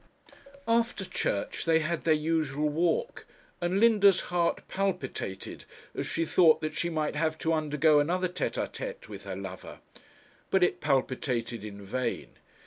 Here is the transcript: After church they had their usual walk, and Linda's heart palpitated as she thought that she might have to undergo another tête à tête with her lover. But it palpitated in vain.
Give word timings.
After 0.67 1.05
church 1.05 1.63
they 1.63 1.77
had 1.81 2.05
their 2.05 2.15
usual 2.15 2.69
walk, 2.69 3.27
and 3.61 3.79
Linda's 3.79 4.19
heart 4.33 4.67
palpitated 4.67 5.63
as 5.93 6.07
she 6.07 6.25
thought 6.25 6.59
that 6.61 6.75
she 6.75 6.89
might 6.89 7.15
have 7.15 7.37
to 7.37 7.53
undergo 7.53 7.99
another 7.99 8.27
tête 8.27 8.55
à 8.59 8.67
tête 8.67 9.07
with 9.07 9.25
her 9.25 9.35
lover. 9.35 9.77
But 10.49 10.63
it 10.63 10.81
palpitated 10.81 11.63
in 11.63 11.83
vain. 11.85 12.29